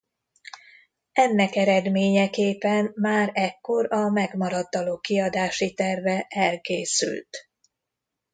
[1.11, 7.49] Ennek eredménye képen már ekkor a megmaradt dalok kiadási terve elkészült.